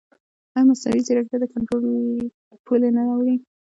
ایا 0.53 0.67
مصنوعي 0.69 1.01
ځیرکتیا 1.07 1.37
د 1.41 1.45
کنټرول 1.53 1.83
له 2.49 2.55
پولې 2.65 2.89
نه 2.97 3.01
اوړي؟ 3.13 3.35